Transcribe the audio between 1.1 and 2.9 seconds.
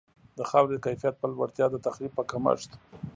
په لوړتیا، د تخریب په کمښت.